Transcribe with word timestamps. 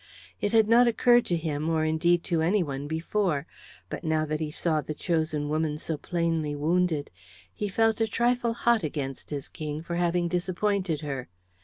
It 0.41 0.51
had 0.51 0.67
not 0.67 0.87
occurred 0.87 1.27
to 1.27 1.37
him 1.37 1.69
or 1.69 1.85
indeed 1.85 2.23
to 2.23 2.41
anyone 2.41 2.87
before; 2.87 3.45
but 3.87 4.03
now 4.03 4.25
that 4.25 4.39
he 4.39 4.49
saw 4.49 4.81
the 4.81 4.95
chosen 4.95 5.47
woman 5.47 5.77
so 5.77 5.95
plainly 5.95 6.55
wounded, 6.55 7.11
he 7.53 7.67
felt 7.69 8.01
a 8.01 8.07
trifle 8.07 8.55
hot 8.55 8.81
against 8.81 9.29
his 9.29 9.47
King 9.47 9.83
for 9.83 9.97
having 9.97 10.27
disappointed 10.27 11.01
her. 11.01 11.29